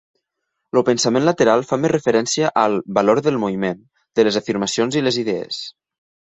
El 0.79 0.83
pensament 0.87 1.27
lateral 1.29 1.65
fa 1.73 1.79
més 1.83 1.93
referència 1.93 2.51
al 2.63 2.79
"valor 3.01 3.23
del 3.29 3.39
moviment" 3.45 3.87
de 4.21 4.29
les 4.29 4.43
afirmacions 4.43 5.01
i 5.03 5.07
les 5.09 5.25
idees. 5.27 5.65